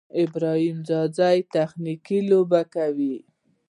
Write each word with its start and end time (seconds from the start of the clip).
ابراهیم 0.23 0.77
ځدراڼ 0.87 1.37
تخنیکي 1.55 2.19
لوبه 2.29 2.61
کوي. 2.73 3.15